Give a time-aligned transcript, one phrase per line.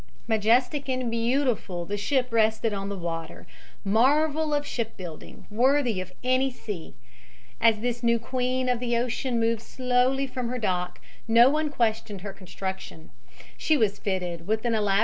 [0.27, 3.45] Majestic and beautiful the ship rested on the water,
[3.85, 6.95] marvel of shipbuilding, worthy of any sea.
[7.61, 12.21] As this new queen of the ocean moved slowly from her dock, no one questioned
[12.21, 13.11] her construction:
[13.57, 14.99] she was fitted with an elaborate system of {illust.